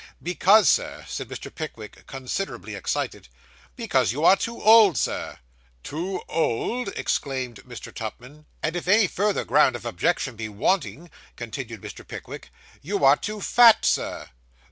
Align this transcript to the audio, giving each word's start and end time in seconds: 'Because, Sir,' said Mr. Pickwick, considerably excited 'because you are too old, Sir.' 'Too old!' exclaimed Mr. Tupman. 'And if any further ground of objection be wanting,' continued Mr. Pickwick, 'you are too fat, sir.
'Because, 0.19 0.67
Sir,' 0.67 1.05
said 1.07 1.29
Mr. 1.29 1.53
Pickwick, 1.53 2.07
considerably 2.07 2.73
excited 2.73 3.27
'because 3.75 4.11
you 4.11 4.25
are 4.25 4.35
too 4.35 4.59
old, 4.59 4.97
Sir.' 4.97 5.37
'Too 5.83 6.23
old!' 6.27 6.87
exclaimed 6.95 7.57
Mr. 7.67 7.93
Tupman. 7.93 8.47
'And 8.63 8.75
if 8.75 8.87
any 8.87 9.05
further 9.05 9.45
ground 9.45 9.75
of 9.75 9.85
objection 9.85 10.35
be 10.35 10.49
wanting,' 10.49 11.11
continued 11.35 11.81
Mr. 11.81 12.01
Pickwick, 12.07 12.49
'you 12.81 13.05
are 13.05 13.15
too 13.15 13.41
fat, 13.41 13.85
sir. 13.85 14.29